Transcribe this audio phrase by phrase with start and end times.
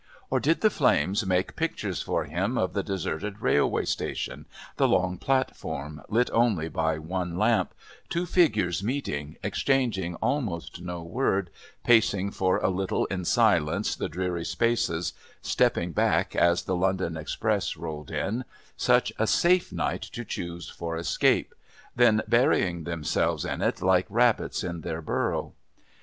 [0.31, 5.19] Or did the flames make pictures for him of the deserted railway station, the long
[5.19, 7.75] platform, lit only by one lamp,
[8.09, 11.51] two figures meeting, exchanging almost no word,
[11.83, 17.77] pacing for a little in silence the dreary spaces, stepping back as the London express
[17.77, 18.43] rolled in
[18.75, 21.53] such a safe night to choose for escape
[21.95, 25.53] then burying themselves in it like rabbits in their burrow?